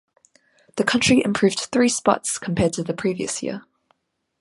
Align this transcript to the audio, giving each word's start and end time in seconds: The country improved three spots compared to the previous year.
The 0.77 0.83
country 0.83 1.21
improved 1.23 1.59
three 1.59 1.87
spots 1.87 2.39
compared 2.39 2.73
to 2.73 2.83
the 2.83 2.95
previous 2.95 3.43
year. 3.43 3.65